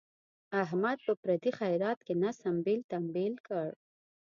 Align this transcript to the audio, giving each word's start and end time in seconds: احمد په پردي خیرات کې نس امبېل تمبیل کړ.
احمد 0.63 0.97
په 1.05 1.13
پردي 1.21 1.51
خیرات 1.59 1.99
کې 2.05 2.13
نس 2.21 2.37
امبېل 2.51 2.81
تمبیل 2.93 3.33
کړ. 3.47 3.67